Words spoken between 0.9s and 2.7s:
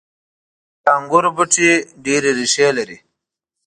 انګورو بوټي ډیرې ریښې